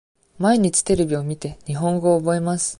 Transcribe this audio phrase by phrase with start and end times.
[0.39, 2.69] 毎日テレビを見て、日本語を覚えます。